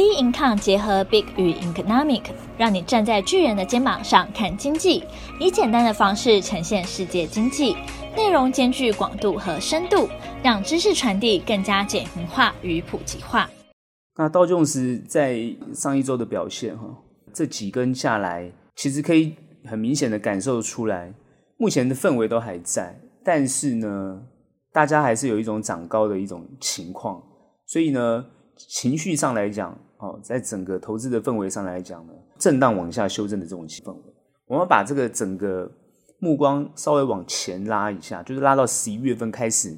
[0.00, 2.22] B Income 结合 Big 与 Economic，
[2.56, 5.04] 让你站在巨人的肩膀上看经济，
[5.38, 7.76] 以简单的方式呈现世界经济，
[8.16, 10.08] 内容兼具广度和深度，
[10.42, 13.50] 让知识传递更加简明化与普及化。
[14.16, 15.38] 那道琼斯在
[15.74, 16.96] 上一周的表现，哈，
[17.34, 19.34] 这几根下来，其实可以
[19.66, 21.12] 很明显的感受出来，
[21.58, 24.22] 目前的氛围都还在，但是呢，
[24.72, 27.22] 大家还是有一种涨高的一种情况，
[27.66, 28.24] 所以呢。
[28.68, 33.94] 情绪上来讲，哦，在整个投资的氛围上来讲呢，震荡往下修正的这种气氛，
[34.46, 35.70] 我们把这个整个
[36.18, 39.76] 目光稍微往前拉一下，就是拉到十一月份开始，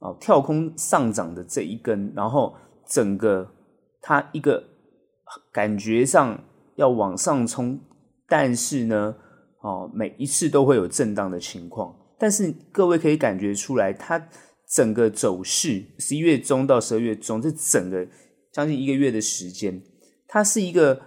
[0.00, 2.54] 哦，跳空上涨的这一根，然后
[2.86, 3.48] 整个
[4.00, 4.62] 它一个
[5.52, 6.38] 感觉上
[6.76, 7.78] 要往上冲，
[8.28, 9.14] 但是呢，
[9.62, 14.28] 哦，每一次都会有震荡的情况，但是各位可以感觉出来，它。
[14.74, 18.08] 整个走势，十一月中到十二月中，这整个
[18.52, 19.82] 将近一个月的时间，
[20.28, 21.00] 它是一个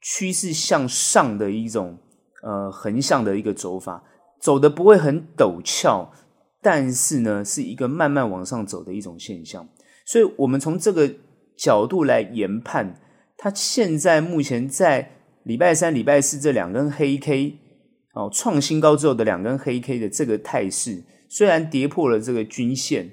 [0.00, 1.98] 趋势向上的一种
[2.42, 4.02] 呃横向的一个走法，
[4.40, 6.12] 走的不会很陡峭，
[6.60, 9.68] 但是呢，是一个慢慢往上走的一种现象。
[10.04, 11.14] 所以，我们从这个
[11.56, 13.00] 角度来研判，
[13.36, 15.12] 它现在目前在
[15.44, 17.58] 礼拜三、礼拜四这两根黑 K
[18.14, 21.04] 哦创新高之后的两根黑 K 的这个态势。
[21.28, 23.10] 虽然跌破了这个均线，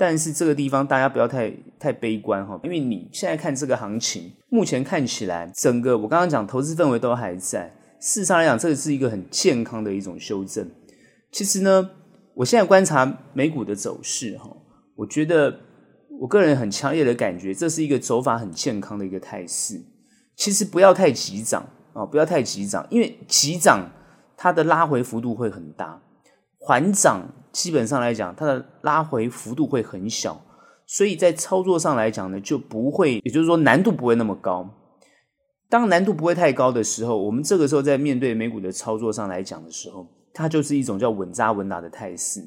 [0.00, 7.70] 但是这个地方大家不要太太悲观哈，因为你现在看这个行情，目前看起来整个我刚刚讲投资氛围都还在。
[8.00, 10.66] 事实上来讲，这个是一个很健康的一种修正。
[11.30, 11.90] 其实呢，
[12.32, 14.50] 我现在观察美股的走势哈，
[14.96, 15.54] 我觉得
[16.18, 19.78] 我个人很强烈的感觉，这是一个走法很健康的一个态势。
[20.34, 23.90] 其实不要太急涨啊，不要太急涨，因为急涨
[24.34, 26.00] 它的拉回幅度会很大。
[26.58, 30.40] 缓涨基本上来讲，它的拉回幅度会很小，
[30.86, 34.68] 所以在操作上来讲呢，就不会，也就是说难度不会那么高。
[35.68, 42.40] 当难度不会太高的时候，我们这个时候在面对美股的操作上来讲的时候，它就是一种叫稳扎稳打的态势。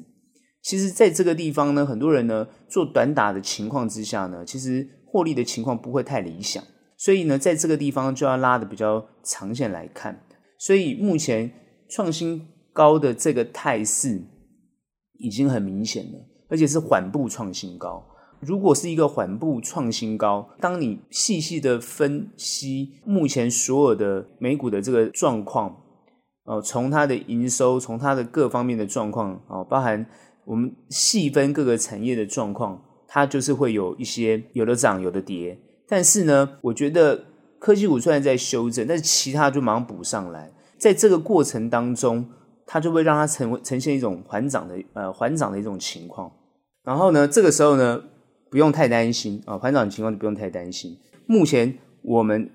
[0.62, 6.62] 其实，在这个地方呢，很多人呢做短打的情况之下呢，其实获利的情况不会太理想。
[6.96, 10.24] 所以呢，在这个地方就要拉的比较长线来看。
[10.58, 11.52] 所以目前
[11.88, 12.48] 创新。
[12.74, 14.20] 高的这个态势
[15.18, 18.04] 已经很明显了，而且是缓步创新高。
[18.40, 25.74] 如果是一个缓步创新高，当你细细的分析目前所有的美股的这个状况，
[26.44, 30.04] 哦，从它的营收，从它的各方面的状况，哦，包含
[30.44, 35.58] 我们细分各个产业的状况，它就是会有一些有的涨，有的跌。
[35.88, 37.24] 但是呢，我觉得
[37.58, 42.28] 科技股虽然在修正，但是其他就马上补上来，在这个过程当中。
[42.66, 46.30] 它就会让它呈呈现一种缓涨的呃缓涨的一种情况，
[46.82, 48.02] 然后呢，这个时候呢，
[48.50, 50.98] 不用太担心啊，缓涨的情况就不用太担心。
[51.26, 52.50] 目前我们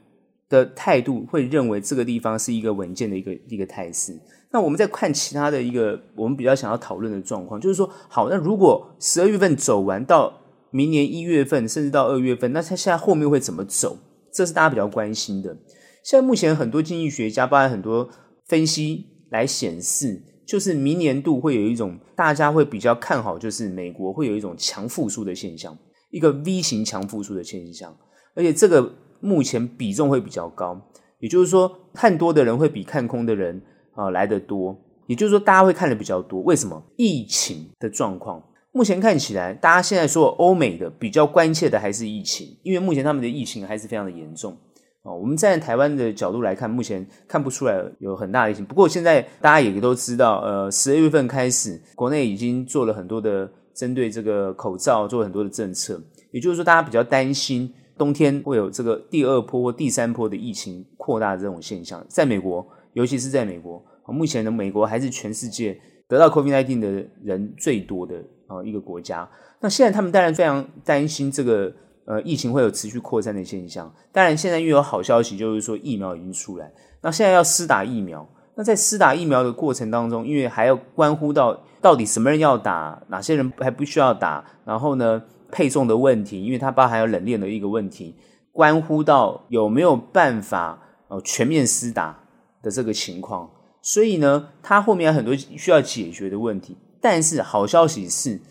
[0.50, 4.20] 的态度会认为这个地方是一个稳健的一个一个态势。
[4.52, 10.34] 那我们再看其他的一个我们比较想要讨论的状况，就是说，好，那如果十二月份走完到
[10.72, 13.98] 明年一月份，甚至到二月份，那它现在后面会怎么走？
[14.34, 15.56] 这是大家比较关心的。
[16.04, 18.10] 现在目前很多经济学家，包含很多
[18.48, 19.06] 分析。
[19.32, 25.78] 来显示，就是明年度会有一种大家会比较看好，就是美国会有一种强复苏的现象，
[26.12, 27.96] 一个 V 型强复苏的现象，
[28.36, 30.82] 而且这个目前比重会比较高，
[31.20, 33.62] 也就是说，看多的人会比看空的人
[33.94, 34.76] 啊来得多，
[35.08, 36.42] 也就是说，大家会看得比较多。
[36.42, 36.82] 为什么？
[36.96, 44.58] 疫情的状况，目前看起来，大家现在说欧美的比较关切的还是疫情，因为目前他们的疫情还是非常的严重。
[45.04, 48.66] 哦，我们站在台湾的角度来看，目前看不出来有很大的疫情。
[48.66, 56.02] 不过现在大家也都知道，呃，十二月份开始，国内已经做了很多的针对这个口罩做很多的政策。
[56.32, 62.06] 也就是说，大家比较担心冬天会有这个第二波或第三波的疫情扩大这种现象。
[62.10, 65.80] 在美国，尤其是在美国，目前的美国还是全世界
[66.10, 68.18] 得到 COVID-19 的人最多的
[68.48, 69.28] 啊一个国家。
[69.62, 71.74] 那现在他们当然非常担心这个。
[72.06, 73.94] 呃，疫情会有持续扩散的现象。
[74.12, 76.72] 当然，现在又有好消息，就是说疫苗已经出来。
[77.02, 88.16] 那现在要施打疫苗，那在施打疫苗的过程当中，因为还要关乎到到底什么人要打，哪些人还不需要打，然后呢，配送的问题，因为它包含有冷链的一个问题，
[88.52, 92.20] 关乎到有没有办法呃全面施打
[92.62, 93.50] 的这个情况。
[93.82, 96.78] 所以呢，它后面有很多需要解决的问题。
[97.02, 98.42] 但是好消息是，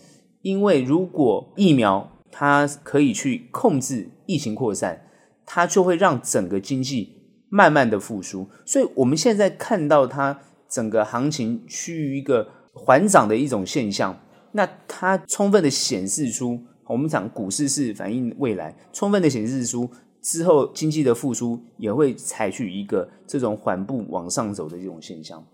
[0.41, 2.11] 因为如果疫苗
[2.41, 5.05] 它可以去控制疫情扩散，
[5.45, 7.13] 它就会让整个经济
[7.49, 8.49] 慢慢的复苏。
[8.65, 10.39] 所以我们现在看到它
[10.69, 14.17] 整个行情趋于一个缓涨的一种现象，
[14.53, 19.91] 那它充分的显示出，我们讲股市是反映未来，充分的显示出
[20.23, 25.45] 之后经济的复苏也会采取一个这种缓步往上走的这种现象。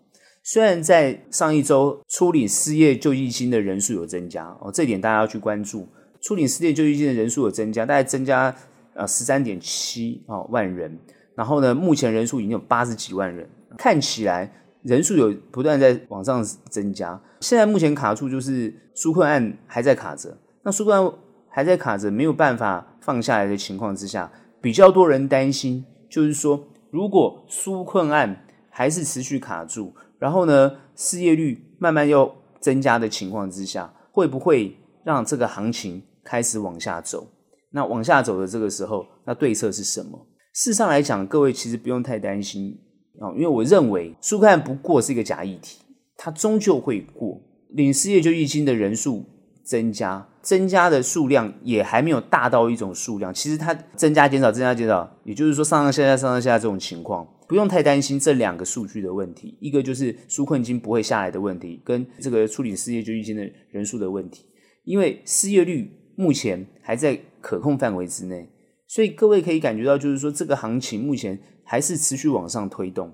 [0.43, 5.89] 虽然在上一周处理失业救济金的人数有增加哦，这点大家要去关注。
[6.25, 8.53] 处理失业救济金的人数有增加，大概增加
[8.95, 10.99] 呃十三点七啊万人。
[11.35, 14.51] 然后呢，目前人数已经有八十几万人，看起来
[14.83, 17.21] 人数有不断在往上增加。
[17.41, 21.13] 现在目前卡住就是纾困案还在卡着，那纾困案
[21.51, 24.33] 还在卡着，没有办法放下来的情况之下，
[24.63, 37.29] 比较多人担心，就是说如果纾困案还是持续卡住，然后呢失业率慢慢又增加的情况之下，会不会让这个行情开始往下走？
[37.71, 40.27] 那往下走的这个时候，那对策是什么？
[40.53, 42.79] 事实上来讲，各位其实不用太担心
[43.21, 45.81] 啊，因为我认为纾困案不过是一个假议题，
[46.17, 47.41] 它终究会过。
[47.71, 49.25] 领失业救济金的人数
[49.65, 53.35] 增加，增加的数量也还没有大到一种数量。
[53.35, 59.59] 其实它增加减少，增加减少，也就是说上上下下上上下下这种情况，不用太担心这两个数据的问题。
[59.61, 64.45] 一个就是纾困金不会下来的问题，跟这个处理失业救济金的人数的问题，
[64.85, 68.49] 因为失业率目前还在可控范围之内。
[68.87, 73.13] 所以各位可以感觉到，就是说这个行情目前还是持续往上推动，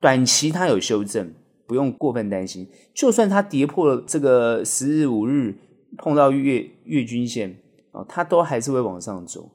[0.00, 1.34] 短期它有修正，
[1.66, 2.66] 不用过分担心。
[2.94, 5.54] 就算它跌破了这个十日、五日，
[5.98, 7.50] 碰到月月均线
[7.92, 9.50] 啊，它都还是会往上走，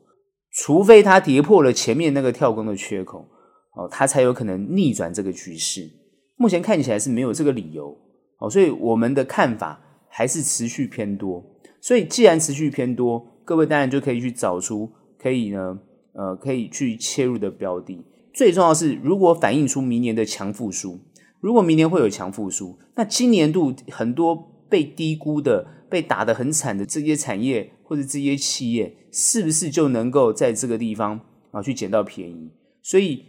[0.52, 3.26] 除非它跌破了前面那个跳空的缺口
[3.76, 5.90] 哦，它才有可能逆转这个局势。
[6.36, 7.98] 目前看起来是没有这个理由
[8.40, 11.42] 哦，所以我们的看法还是持续偏多。
[11.86, 14.90] 所以既然持续偏多，各位当然就可以去找出。
[15.20, 15.78] 可以呢，
[16.14, 18.04] 呃，可以去切入的标的。
[18.34, 21.00] 最重要是，如果反映出明年的强复苏，
[21.40, 24.36] 如果明年会有强复苏，那今年度很多
[24.68, 31.20] 被低估的、被打得很惨的这些产业或者这些企业，是不是就能够在这个地方
[31.52, 32.52] 啊去捡到便宜？
[32.82, 33.24] 所以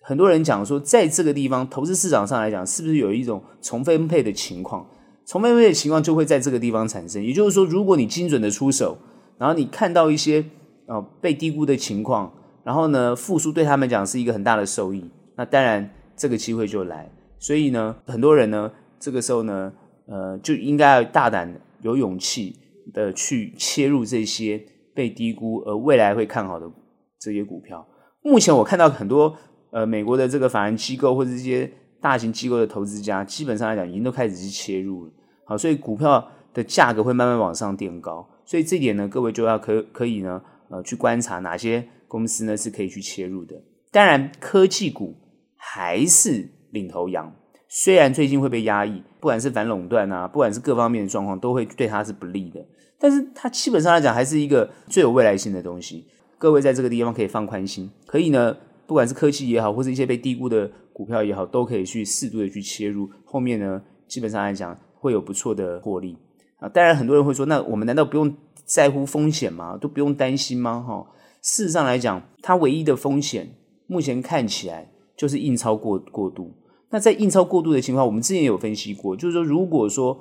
[0.00, 4.86] 很多人讲说，在这个地方投资市场上来讲，是不是有一种重分配的情况？
[5.26, 7.22] 重分配的情况就会在这个地方产生。
[7.22, 8.96] 也就是说，如果你精准的出手，
[9.36, 10.44] 然后你看到一些。
[10.88, 12.32] 呃，被低估的情况，
[12.62, 18.70] 然后呢，复苏对他们讲是一个很大的收益，那当然这个机会就来，所以呢，很多人呢，
[19.00, 19.72] 这个时候呢，
[20.06, 21.52] 呃，就应该要大胆、
[21.82, 22.54] 有勇气
[22.94, 24.64] 的去切入这些
[24.94, 26.70] 被低估而未来会看好的
[27.18, 27.84] 这些股票。
[28.22, 29.36] 目前我看到很多
[29.72, 31.68] 呃美国的这个法人机构或者这些
[32.00, 35.12] 大型机构的投资家，基本上来讲已经都开始去切入了，
[35.44, 40.42] 好，所以股票的价格会慢慢往上垫高，所以这点呢，各位就要可可以呢。
[40.68, 43.54] 呃，去观察哪些公司呢是可以去切入的。
[43.92, 45.14] 当然，科技股
[45.54, 47.32] 还是领头羊，
[47.68, 52.60] 虽然最近会被压抑，不管是反垄断啊，不管是各方面的状况，都会对它是不利的。
[52.98, 56.08] 但是它基本上来讲，还是一个最有未来性的东西。
[56.36, 58.56] 各位在这个地方可以放宽心，可以呢，
[58.88, 63.06] 不管是科技也好，或是一些被低估的股票也好，都可以去适度的去切入。
[63.26, 66.16] 后面呢，基本上来讲会有不错的获利
[66.58, 66.66] 啊。
[66.70, 68.34] 当然，很多人会说，那我们难道不用？
[68.64, 69.78] 在乎风险吗？
[69.80, 70.80] 都不用担心吗？
[70.80, 71.06] 哈，
[71.40, 73.48] 事实上来讲，它唯一的风险，
[73.86, 76.52] 目前看起来就是印钞过过度。
[76.90, 80.18] 那在印钞过度的情况，我们之前也有分析过，就是说，如果说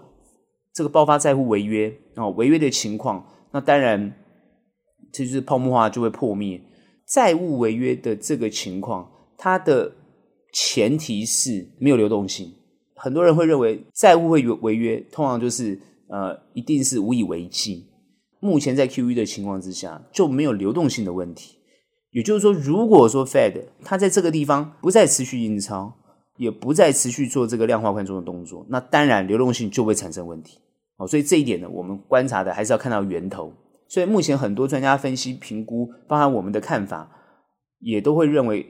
[0.71, 4.13] 这个爆发债务违约啊，违约的情况，那当然
[5.11, 6.61] 这就是泡沫化就会破灭。
[7.07, 9.91] 债务违约的这个情况，它的
[10.57, 12.49] 前提是没有流动性。
[12.95, 17.85] 很多人会认为债务会违约，通常就是呃，一定是无以为继。
[18.39, 21.57] 目前在 QE 的情况之下，就没有流动性的问题。
[22.11, 25.93] 也就是说，如果说 Fed 它在这个地方不再持续印钞，
[26.37, 30.59] 也不再持续做这个量化宽松的动作，那当然流动性就会产生问题。
[30.95, 33.51] 哦，所以这一点呢，我们观察的还是要看到源头。
[33.89, 37.11] 所以目前很多专家分析评估，包含我们的看法，
[37.79, 38.65] 也都会认为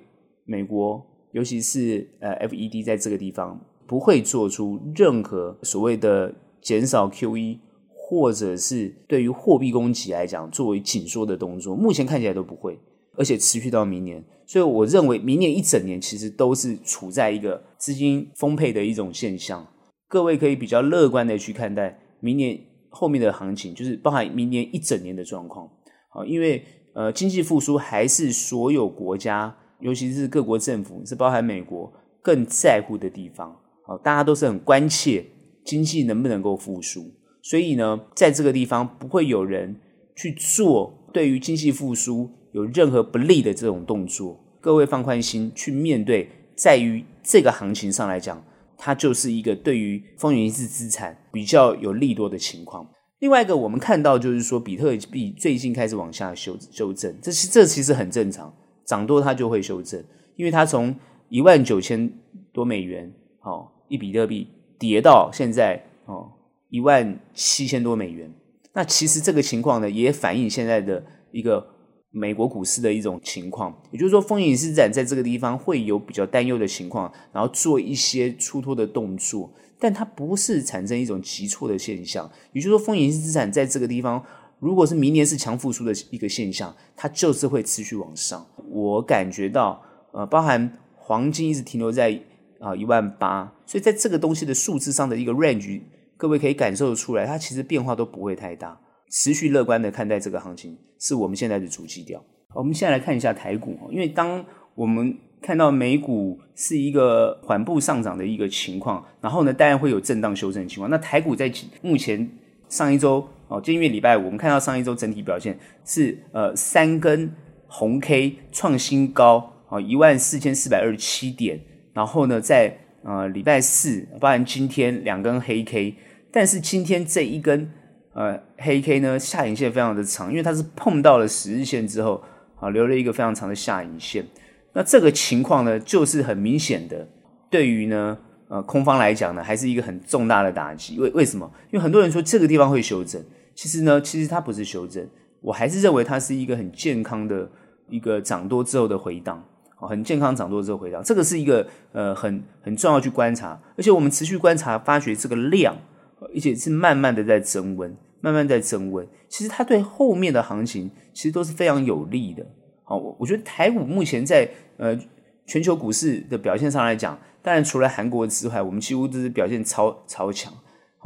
[0.45, 7.59] 美国，尤其是呃 FED 在这个地方不会做出任何所谓的减少 QE。
[8.07, 12.77] 或者是对于货币供给来讲，作为紧缩的动作，目前看起来都不会，
[13.17, 14.23] 而且持续到明年。
[14.45, 19.65] 所以我认为明年一整年其实都是处在一个资金丰沛的一种现象。
[20.07, 22.55] 各位可以比较乐观的去看待明年
[22.91, 25.67] 后面的行情，就是包含明年一整年的状况。
[26.09, 26.63] 好，因为
[26.93, 31.91] 呃，经济复苏还是所有国家，尤其是各国政府，是包含美国
[32.21, 33.55] 更在乎的地方。
[33.85, 35.25] 好，大家都是很关切
[35.63, 37.11] 经济能不能够复苏。
[37.41, 39.75] 所以呢，在这个地方不会有人
[40.15, 44.39] 去做对于经济复苏有任何不利的这种动作。
[44.59, 48.43] 各位放宽心去面对，在于这个行情上来讲，
[48.77, 52.89] 它就是一个对于风险性资产比较有利多的情况。
[53.19, 58.51] 另外一个我们看到就是说，比特币最近开始往下修修正，这其这其实很正常，
[58.85, 60.03] 涨多它就会修正，
[60.35, 60.95] 因为它从
[61.29, 62.09] 一万九千
[62.53, 63.11] 多美元
[63.41, 66.31] 哦一比特币跌到现在哦
[66.69, 68.31] 一万七千多美元，
[68.73, 71.65] 那其实这个情况呢也反映现在的一个
[72.11, 79.53] 美国股市的一种情况，也就是说，风险资产在这个地方会有比较担忧的情况，然后做一些出脱的动作。
[79.77, 84.23] 但它不是产生一种急挫的现象，也就是说，风险资产在这个地方，
[84.65, 88.43] 如果是明年是强复苏的一个现象，它就是会持续往上。
[88.67, 89.79] 我感觉到，
[90.11, 92.19] 呃，包含黄金一直停留在
[92.59, 95.81] 啊一万八，所以在这个东西的数字上的一个 range，
[96.17, 98.75] 各位可以感受出来，它其实变化都不会太大。
[99.11, 102.19] 持续乐观的看待这个行情，是我们现在的主基调。
[102.55, 104.43] 我们现在来看一下台股，因为当
[104.73, 110.89] 我们看到美股是一个缓步上涨的一个情况，然后呢，当然会有震荡修正的情况。
[110.89, 111.53] 那台股在
[111.83, 112.27] 目前
[112.67, 117.31] 上一周哦，就因为礼拜五，我们看到上一周整体表现是呃三根
[117.67, 121.59] 红 K 创新高啊，一万四千四百二十七点。
[121.93, 125.95] 然后呢，在呃礼拜四，包含今天两根黑 K，
[126.31, 127.71] 但是今天这一根
[128.13, 132.23] 呃黑 K 呢，下影线非常的长，因为它是碰到了十日线之后
[132.59, 134.25] 啊，留了一个非常长的下影线。
[134.73, 137.07] 那这个情况呢，就是很明显的，
[137.49, 138.17] 对于呢，
[138.49, 140.99] 呃，空方来讲呢，还是一个很重大的打击。
[140.99, 141.49] 为为什么？
[141.71, 143.23] 因为很多人说这个地方会修正，
[143.55, 145.07] 其实呢，其实它不是修正，
[145.39, 147.49] 我还是认为它是一个很健康的
[147.87, 149.43] 一个涨多之后的回档，
[149.77, 155.75] 很健康涨多之后回档，这个是一个呃很很重要去观察，而且我们持续观察，发觉这个量，
[156.19, 162.45] 而且是慢慢的在增温，慢慢在增温，其实它对后面的行情其实都是非常有利的。
[162.83, 164.99] 好，我我觉得台股目前在呃
[165.45, 170.53] 全球股市的表现上来讲，当然除了韩国之外，我们几乎都是表现超超强。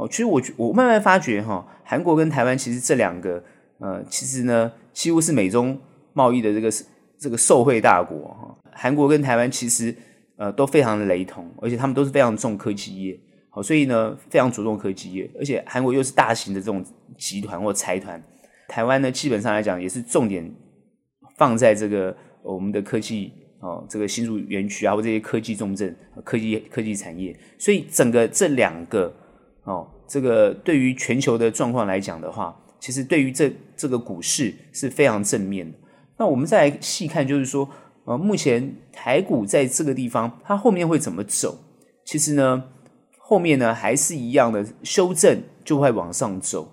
[0.00, 3.42] 哦，其实我我慢慢发觉哈，韩国跟台湾其实这两个
[3.78, 5.78] 呃，其实呢几乎是美中
[6.14, 6.72] 贸易的这个
[7.18, 8.56] 这个受惠大国哈。
[8.72, 9.94] 韩国跟台湾其实
[10.36, 13.20] 呃都非常的雷同，而且他们都是非常重科技业。
[13.50, 16.82] 好，所以呢非常注重科技业，而且韩国又是大型的这种
[17.18, 18.22] 集团或财团，
[18.68, 20.50] 台湾呢基本上来讲也是重点。
[21.36, 29.10] 放在这个我们的科技哦，这个新竹园区啊，或这些科技重镇、科技科技产业，所以整个这两个
[29.70, 35.78] 哦，这个对于全球的状况来讲的话，其实对于这这个股市是非常正面的。
[36.18, 37.68] 那我们再来细看，就是说，
[38.04, 41.56] 呃，目前台股在这个地方，它后面会怎么走？
[42.04, 42.64] 其实呢，
[43.18, 46.68] 后面呢还是一样的修正，就会往上走。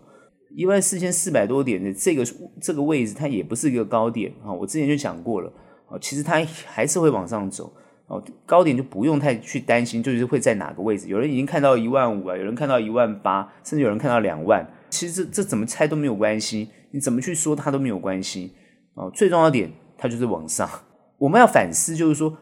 [0.55, 2.25] 一万四千四百多点的这个
[2.61, 4.51] 这个位置，它也不是一个高点啊。
[4.51, 5.51] 我之前就讲过了
[5.87, 7.71] 啊，其实它还是会往上走
[8.07, 8.23] 哦。
[8.45, 11.07] 高点就不用太去担心，就是会在哪个位置。
[11.07, 14.67] 有人已经看到一万五啊，有人看到一万八，甚至有人看到两万。
[14.89, 18.53] 其实这这怎么猜都没有关系，你怎么去说它都没有关系
[18.95, 19.11] 哦。
[19.13, 20.69] 最重要的点，它就是往上。
[21.17, 22.37] 我们要反思，就是说。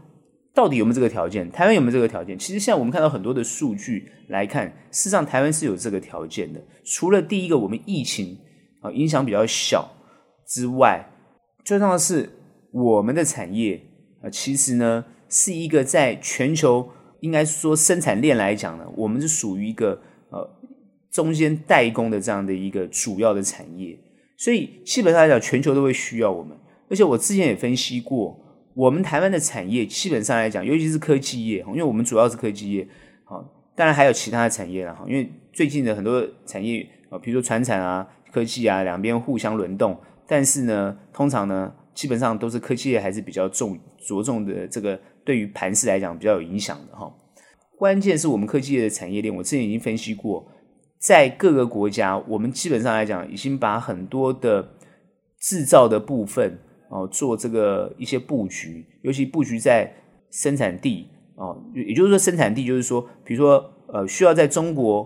[0.56, 1.52] 到底有没有这个条件？
[1.52, 2.40] 台湾有没有这个条件？
[2.40, 6.62] 其实现在我们看到很多的数据来看，事实上台湾是有这个条件的。
[6.86, 8.38] 除了第一个，我们疫情
[8.80, 9.86] 啊影响比较小
[10.48, 11.06] 之外，
[11.66, 12.30] 最重要的是
[12.72, 13.82] 我们的产业
[14.24, 16.90] 啊，其实呢是一个在全球
[17.20, 20.50] 应该说生产链来讲呢，我们是属于一个呃
[21.12, 23.98] 中间代工的这样的一个主要的产业，
[24.38, 26.58] 所以基本上来讲，全球都会需要我们。
[26.90, 28.42] 而且我之前也分析过。
[28.76, 32.86] 我们台湾的产业基本上来讲，尤其是科技业，因为我们主要是科技业，
[33.24, 33.42] 好，
[33.74, 35.06] 当然还有其他的产业了哈。
[35.08, 39.98] 因为最近的很多产业啊，比如说船产啊、科技啊，两边互相轮动。
[40.28, 47.12] 但是呢，通常呢，基本上都是科技业还是比较重着重的，这个对于盘势来讲比较有影响的哈。
[47.78, 50.48] 关键是我们科技业的产业链，我之前已经分析过，
[51.00, 54.66] 在各个国家，我们基本上来讲已经把很多的
[55.42, 56.58] 制造的部分。
[56.88, 59.92] 哦，做这个一些布局，尤其布局在
[60.30, 65.04] 生产地哦，也就是说生产地就是说，比如说呃，需要在中国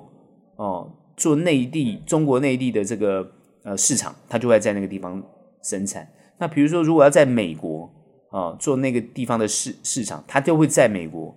[0.57, 3.25] 哦做内地中国内地的这个
[3.63, 5.23] 呃市场，它就会在那个地方
[5.63, 6.05] 生产。
[6.37, 7.89] 那比如说，如果要在美国
[8.29, 11.35] 啊做那个地方的市市场，它就会在美国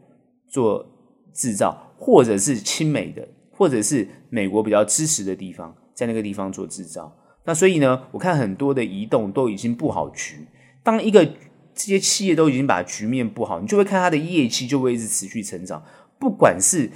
[0.49, 0.87] 做
[1.33, 7.17] 制造，或者是亲美的，或者是美国比较支持的地方，在那个地方做制造。
[7.45, 10.47] 那所以呢，我看很多的移动都已经布好局。
[10.83, 11.25] 当一个
[11.75, 15.83] 这些企业都已经把局面布好，你就会看它的业绩就会一直持续成长。
[16.19, 16.91] 不管是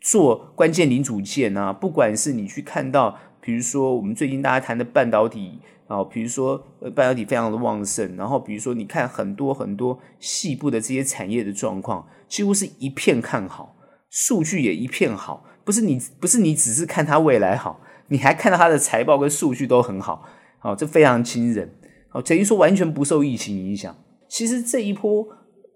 [0.00, 13.74] 做关键零组件啊，不管是你去看到，比如说我们最近大家谈的半导体啊，比如说呃半导体非常的旺盛，然后比如说你看很多很多细部的这些产业的状况，几乎是一片看好，
[14.10, 15.44] 数据也一片好。
[15.64, 17.80] 不是你不是你只是看它未来好。
[18.10, 20.24] 你还看到它的财报跟数据都很好，
[20.60, 21.70] 好，这非常惊人，
[22.08, 23.94] 好，等于说完全不受疫情影响。
[24.28, 25.26] 其实这一波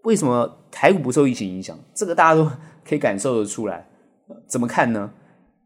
[0.05, 1.79] 为什么台股不受疫情影响？
[1.95, 2.51] 这个大家都
[2.87, 3.87] 可以感受得出来。
[4.49, 5.13] 怎么看呢？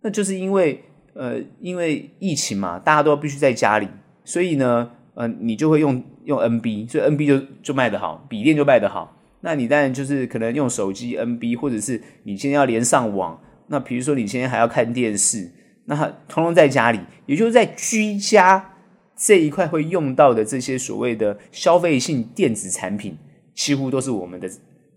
[0.02, 0.82] 那就是因为
[1.14, 3.88] 呃，因为疫情嘛，大家都必须在家里，
[4.26, 9.16] 所以呢，呃，你就会用用 NB，所以 NB 就就卖得好，笔电就卖得好。
[9.40, 13.40] 那你当然就是可能用手机 NB，或者是你今天要连上网。
[13.68, 15.50] 那比如说你今天还要看电视，
[15.84, 15.96] 那
[16.28, 18.74] 通通在家里，也就是在居家
[19.16, 23.16] 这一块会用到的这些所谓的消费性电子产品，
[23.54, 24.48] 几乎都是我们的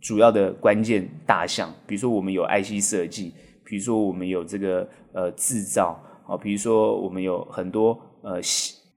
[0.01, 1.71] 主要的关键大项。
[1.85, 3.33] 比如说我们有 IC 设计，
[3.63, 8.41] 比如说我们有这个呃制造啊，比如说我们有很多呃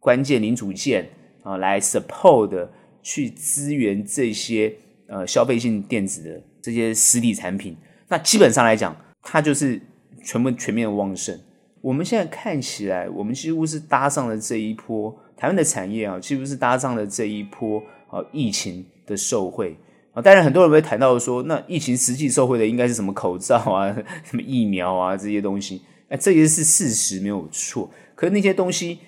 [0.02, 1.08] 关键零组件
[1.44, 2.68] 啊来 support 的
[3.04, 4.74] 去支援这些
[5.06, 7.76] 呃消费性电子的这些实体产品。
[8.08, 9.80] 那基本上来讲，它就是
[10.24, 11.38] 全部全面旺盛。
[11.80, 17.80] 我们现在看起来，我们几乎是搭上了这一波台湾的产业啊，几乎是搭上了这一波
[18.10, 19.76] 啊疫情的受惠
[20.12, 20.20] 啊。
[20.20, 23.94] 当然，很多人会谈到说，那疫情实际受惠的应该是什么口罩啊、
[24.26, 25.82] 什么疫苗啊这些东西。
[26.08, 27.88] 哎，这些是事实，没有错。
[28.14, 28.98] 可是那些东西，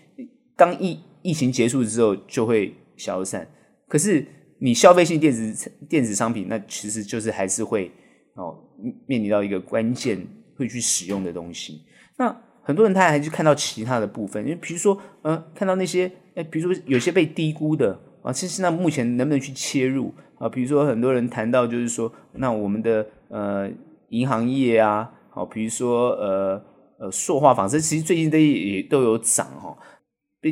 [0.56, 3.46] 当疫疫情结束之后就会消散。
[3.88, 4.26] 可是
[4.58, 7.90] 你消费性电子电子商品，那其实就是还是会。
[8.37, 8.58] 哦，
[9.06, 10.18] 面临到一个关键
[10.56, 11.82] 会去使用的东西，
[12.16, 20.49] 那很多人他还是看到其他的部分，因为比如说，呃，看到那些，哎，比如说有些被低估的啊，其实那目前能不能去切入啊？
[20.49, 23.70] 比如说很多人谈到就是说，那我们的呃
[24.08, 26.61] 银行业啊，好，比如说呃
[26.99, 29.78] 呃塑化纺织，其实最近都也都有涨哈，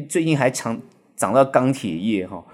[0.00, 0.80] 最近还涨
[1.14, 2.44] 涨到钢铁业哈，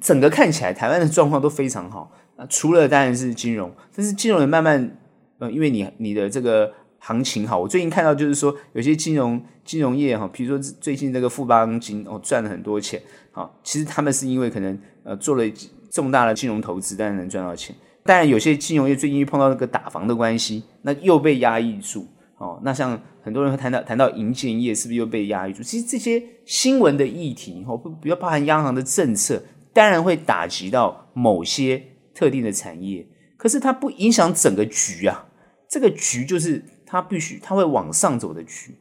[0.00, 2.10] 整个看起来台湾的状况都非常好。
[2.36, 4.96] 啊，除了当然是金融，但是金融也慢慢，
[5.38, 15.44] 呃，因为你你的这个行情好，我最近看到就是说有些金融金融业哈，比如说最近这个富邦金哦赚了很多钱，好，其实他们是因为可能呃做了
[15.90, 17.74] 重大的金融投资，但是能赚到钱。
[18.02, 22.60] 当然有些金融业最近碰到那个打房的关系，那又被压抑住哦。
[22.64, 25.62] 那像很多人会谈到谈到银建业是不是又被压抑住？
[25.62, 31.82] 其实这些新闻的议题哦，比较包含央行的政策，当然会打击到某些。
[32.16, 33.04] 特定的产业，
[33.36, 35.26] 可是它不影响整个局啊。
[35.68, 38.72] 这个局就是它必须，它会往上走的局，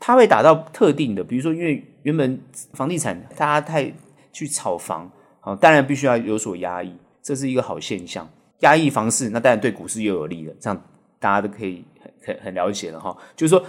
[0.00, 1.22] 它会打到特定的。
[1.22, 3.94] 比如说，因为原本房地产大家太
[4.32, 5.08] 去炒房，
[5.42, 8.28] 啊，当然必须要有所压抑，这是一个好现象。
[8.62, 10.54] 压抑房市，那当然对股市又有利了。
[10.58, 10.84] 这样
[11.20, 13.16] 大家都可以很很很了解了哈。
[13.36, 13.64] 就是说，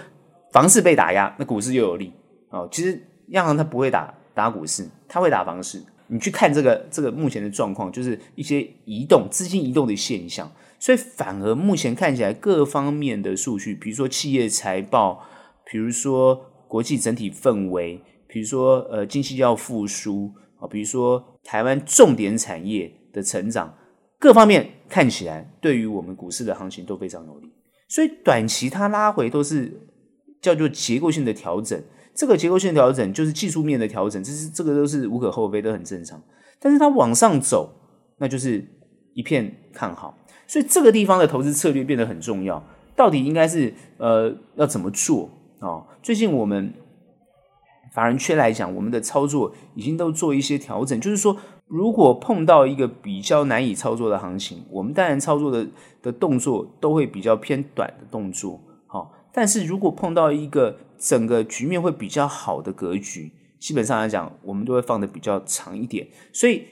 [0.53, 2.13] 房市被打压，那股市又有利。
[2.49, 5.83] 哦，其实央行它不会打打股市，它会打房市。
[6.07, 15.25] 你去看这个这个目前的状况，就是一些移动资金移动的现象，所以反而目前看起来各方面的数据，比如说企业财报，
[15.65, 23.73] 比如说国际整体氛围，比如说呃经济要复苏啊，比如说台湾重点产业的成长，
[24.19, 27.51] 各方面看起来对于我们股市的行情都非常有利，
[27.87, 29.81] 所以短期它拉回都是
[30.43, 31.81] 叫做结构性的调整。
[32.13, 36.21] 这个结构性调整就是技术面的调整，这是这个都是无可厚非，都很正常。
[36.59, 37.73] 但是它往上走，
[38.19, 38.63] 那就是
[39.15, 40.15] 一片看好。
[40.45, 42.63] 所以这个地方的投资策略变得很重要。
[42.95, 45.27] 到底应该是呃要怎么做
[45.59, 45.87] 啊、哦？
[46.03, 46.71] 最近我们
[47.91, 50.99] 法人圈来讲，我们的操作已经都做一些调整。
[51.01, 51.35] 就是说，
[51.67, 55.65] 如果碰到一个比较难以操作的行情，我们当然操作的
[56.03, 58.61] 的动作都会比较偏短的动作。
[58.85, 66.07] 好、但是如果碰到一个整个局面会比较好的格局，基本上来讲，我们都会放得比较长一点。
[66.31, 66.65] 所以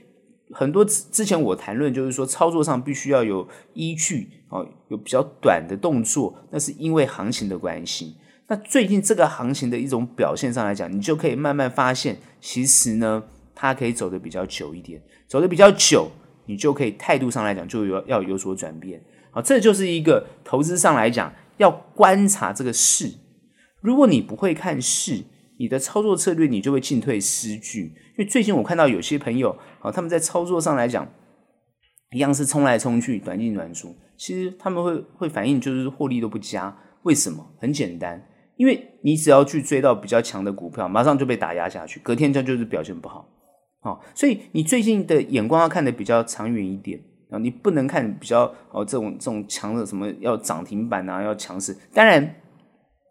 [0.52, 8.17] 很多之前我谈论就是说，操作上必须要有依据啊，有比较短的动作，那是因为行情的关系。
[8.47, 13.24] 那最近这个行情的一种表现上来讲，你就可以慢慢发现，其实呢，
[13.56, 16.12] 它可以走得比较久一点，走得比较久，
[16.45, 19.02] 你就可以态度上来讲就有要有所转变。
[19.32, 23.12] 好，这就是一个投资上来讲要观察这个势。
[23.82, 25.24] 如果你不会看势，
[25.58, 27.86] 你的操作策略你就会进退失据。
[27.86, 31.08] 因为最近我看到有些朋友啊，他们在操作上来讲，
[32.12, 36.78] 一样是冲来冲去，短进短出，其实他们会会反应就是获利都不佳。
[37.04, 37.56] 为什么？
[37.60, 38.24] 很简单，
[38.58, 43.28] 因为你只要去追到比较强的股票，马上就被打压下去，隔天就就是表现不好。
[43.80, 52.36] 好，所以你最近的眼光要看得比较长远一点啊，你不能看比较哦这种这种强的什么要涨停板啊，要强势，当然。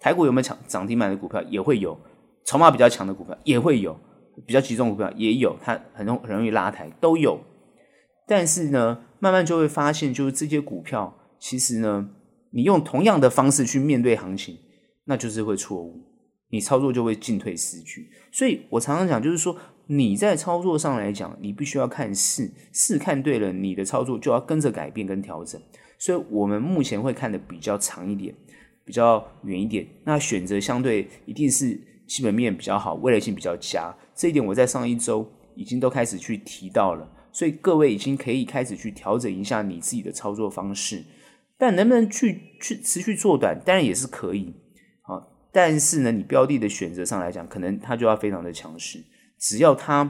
[0.03, 1.95] 台股有没有强涨停板的股票也会有，
[2.47, 3.95] 筹码比较强的股票也会有，
[4.47, 7.39] 比较集中股票也有，它很容很容易拉抬都有。
[8.27, 12.09] 但是呢，慢慢就会发现，就是这些股票其实呢，
[12.51, 14.57] 你用同样的方式去面对行情，
[15.05, 16.01] 那就是会错误。
[16.49, 18.09] 你操作就会进退失据。
[18.33, 19.55] 所以我常常讲，就是说
[19.93, 25.61] 你在操作上来讲，你必须要看势，势看对了，你的操作就要跟着改变跟调整。
[25.99, 28.33] 所以我们目前会看得比较长一点，
[28.85, 29.85] 比较远一点。
[30.05, 31.77] 那选择相对一定是
[32.07, 33.93] 基本面比较好，未来性比较佳。
[34.15, 37.11] 这一点我在上一周已经都开始去提到了。
[37.33, 41.05] 所以各位已经可以开始去调整一下你自己的操作方式。
[41.59, 44.55] 但能不能去去持续做短，当然也是可以。
[45.51, 49.03] 但是呢，你标的的选择上来讲，可能它就要非常的强势。
[49.41, 50.09] 只要他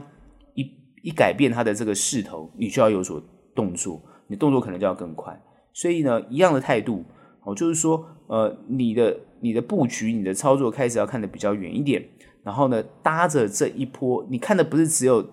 [0.53, 0.69] 一
[1.01, 3.19] 一改变他的这个势头，你就要有所
[3.55, 5.41] 动作，你动作可能就要更快。
[5.73, 7.05] 所以呢，一样的态度，
[7.43, 12.05] 哦，就是说，呃，你的你的布局，你的操作开始要看得比较远一点。
[12.43, 15.25] 然后呢，搭着这一波，你看的不是只有，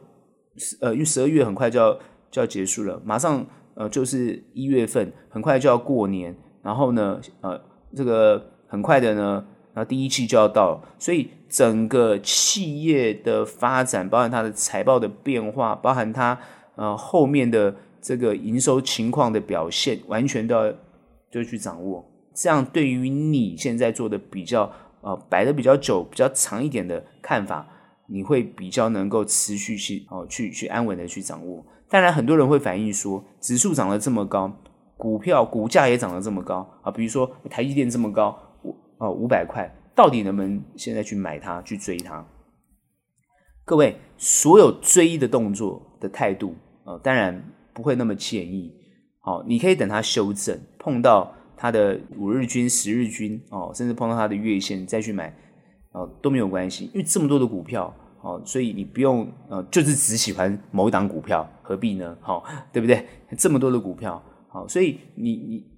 [0.81, 1.93] 呃，因为十二月很快就要
[2.31, 6.37] 就要结束了，马上呃就是一月份，很快就要过年。
[6.63, 7.61] 然后呢，呃，
[7.97, 9.45] 这个很快的呢。
[9.79, 16.37] 那第一季就要到，所以整个企业的发展，包含它的财报的变化，包含它
[16.75, 20.73] 呃后面的这个营收情况的表现，完全都要
[21.31, 22.05] 就去掌握。
[22.35, 24.69] 这样对于你现在做的比较
[25.01, 27.65] 呃摆的比较久、比较长一点的看法，
[28.09, 31.65] 你会比较能够持续去哦去去安稳的去掌握。
[31.89, 34.53] 当然，很多人会反映说，指数涨得这么高，
[34.97, 38.37] 股票股价也涨得这么高啊，比如说台积电这么高。
[38.99, 42.25] 哦，五百块到底能不能现在去买它，去追它？
[43.65, 48.75] 各位，所有追的动作的态度，呃，当然不会那么建议。
[49.23, 55.33] 哦，你可以等它修正，碰到它的五日均、十日均，哦，甚至碰到它的月线再去买，
[55.93, 56.87] 哦，都没有关系。
[56.87, 62.17] 因为这么多的股票，哦，所以你不用，呃，就是只喜欢某一档股票，何必呢？
[62.21, 63.07] 好，对不对？
[63.37, 65.78] 这么多的股票，好，所以你你。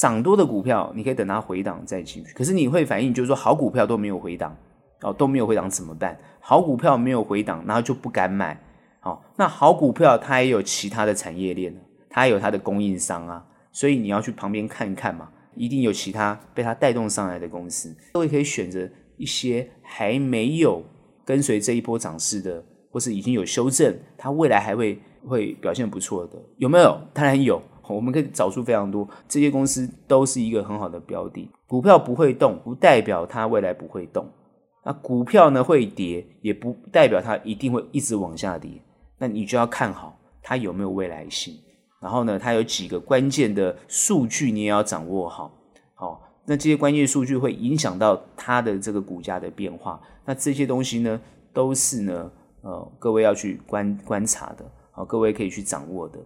[0.00, 2.32] 涨多的股票，你可以等它回档再进去。
[2.32, 4.56] 可是你会反映，就是说好股票都没有回档，
[5.02, 6.18] 哦，都没有回档怎么办？
[6.40, 8.58] 好股票没有回档，然后就不敢买。
[9.00, 17.94] 好、哦，那好股票它也有其他的产业链，它也有它的供应商啊，所以你要去旁边看一看嘛，一定有其他被它带动上来的公司。
[18.14, 20.82] 各位可以选择一些还没有
[21.26, 26.98] 跟随这一波涨势的，或是已经有修正，它未来还会会表现不错的，有没有？
[27.12, 27.60] 当然有。
[27.94, 31.50] 我们可以找出非常多这些公司都是一个很好的标的。
[31.66, 34.26] 股票不会动，不代表它未来不会动。
[34.84, 38.70] 那股票呢会跌，也不代表它一定会一直往下跌。
[39.18, 41.54] 那你就要看好它有没有未来性。
[42.00, 45.52] 然后呢，它有几个关键的数据你也要掌握好。
[45.94, 50.00] 好，那这些关键数据会影响到它的这个股价的变化。
[50.24, 51.20] 那这些东西呢，
[51.52, 52.30] 都是呢，
[52.62, 54.64] 呃，各位要去观观察的。
[54.92, 56.18] 好，各位可以去掌握的。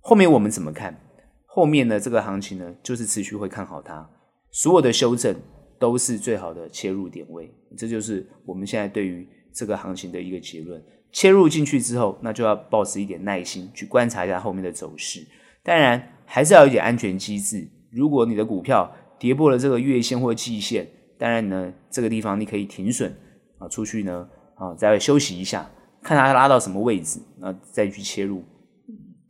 [0.00, 0.98] 后面我们怎么看？
[1.46, 4.08] 后面呢，这个行情呢，就是持续会看好它。
[4.50, 5.34] 所有的修正
[5.78, 10.82] 都是最好的切入点位，这就是我们现在对于这个行情的一个结论。
[11.12, 15.26] 切入进去之后，那就要保持一点耐心，去观察一下后面的走势。
[15.62, 17.68] 当然，还是要有一点安全机制。
[17.90, 23.12] 如果你的股票跌破了这个月线或季线，当然呢，这个地方你可以停损
[23.58, 25.68] 啊，出去呢啊，再休息一下，
[26.00, 28.44] 看它拉到什么位置，那再去切入。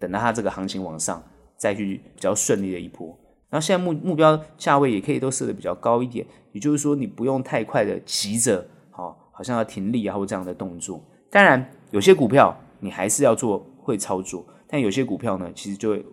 [0.00, 1.22] 等到它这个行情往上，
[1.56, 3.16] 再去比较顺利的一波。
[3.50, 11.04] 然后现在目目标价位也可以都设的比较高一点，也就是说你不用太快的急着，好，好像要停利啊或这样的动作。
[11.30, 16.06] 当然，有些股票你还是要做会操作，但有些股票呢，其实就会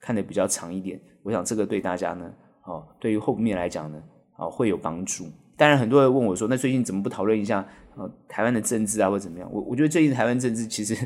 [0.00, 0.98] 看得比较长一点。
[1.22, 2.32] 我想这个对大家呢，
[2.64, 4.02] 哦，对于后面来讲呢，
[4.38, 5.26] 哦，会有帮助。
[5.58, 7.62] 当然，很多人问我说，那最近怎么不讨论一下，
[7.94, 9.46] 呃，台湾的政治啊或怎么样？
[9.52, 10.96] 我我觉得最近台湾政治其实。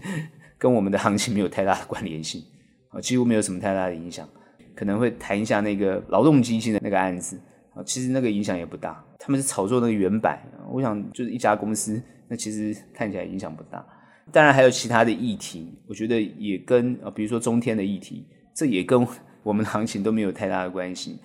[0.58, 2.42] 跟我们的行情没有太大的关联性
[2.90, 4.28] 啊，几乎没有什么太大的影响。
[4.76, 7.40] 可能会谈一下那个劳动基金的那个案子
[7.74, 9.04] 啊，其实那个影响也不大。
[9.20, 13.86] 他们是炒作那个原版，我想就是一家公司，那其实看起来影响不大。
[14.32, 19.06] 当然还有其他的议题，我觉得也跟啊，比如说中天的议题，这也跟
[19.44, 21.20] 我们的行情都没有太大的关系。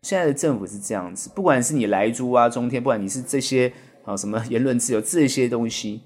[0.00, 3.70] 现在的政府是这样子，不管是你莱猪啊、中天，不管你是这些
[4.04, 6.00] 啊什么言论自由这些东西。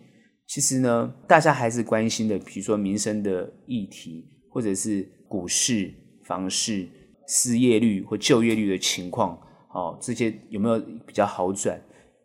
[0.51, 6.89] 其实呢，大家还是关心的，比如说民生的议题，或者是股市、房市、
[7.29, 9.39] 失业率或就业率的情况，
[9.73, 11.81] 哦，这些有没有比较好转？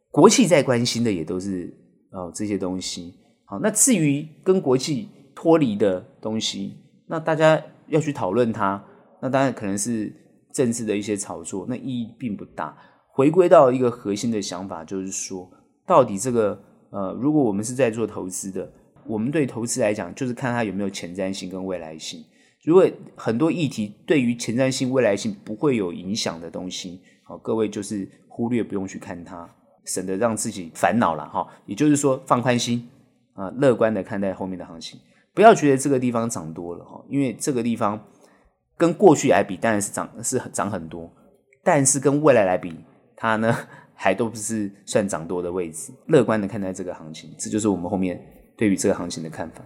[0.09, 1.71] 国际在关心的也都是
[2.09, 3.13] 哦这些东西。
[3.45, 8.83] 好，那至于跟国际脱离的东西，那大家要去讨论它，
[9.21, 10.11] 那当然可能是
[10.51, 12.75] 政治的一些炒作，那意义并不大。
[13.13, 15.47] 回归到一个核心的想法，就是说，
[15.85, 16.59] 到底这个。
[16.95, 18.71] 呃，如果我们是在做投资的，
[19.05, 22.23] 我们对投资来讲，就是看它有没有前瞻性跟未来性。
[22.63, 29.47] 如果很多议题对于前瞻性、未来性不会有影响的东西，好，各位就是忽略，不用去看它。
[29.83, 31.45] 省得让自己烦恼了哈。
[31.65, 32.89] 也就是说，放宽心
[33.33, 34.97] 啊，乐观的看待后面的行情，
[35.33, 38.01] 不要觉得这个地方涨多了哈，因为这个地方
[38.77, 41.11] 跟过去来比当然是涨是涨很多，
[41.61, 42.73] 但是跟未来来比，
[43.17, 43.53] 它呢
[43.95, 45.91] 还都不是算涨多的位置。
[46.05, 48.23] 乐观的看待这个行情，这就是我们后面
[48.55, 49.65] 对于这个行情的看法。